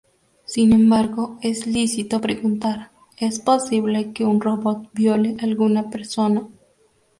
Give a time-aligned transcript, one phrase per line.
[0.45, 6.43] Sin embargo, es lícito preguntar: ¿Es posible que un robot viole alguna persona?